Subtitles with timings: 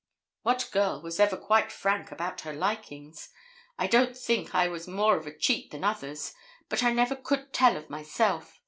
[0.41, 3.29] What girl was ever quite frank about her likings?
[3.77, 6.33] I don't think I was more of a cheat than others;
[6.69, 8.57] but I never could tell of myself.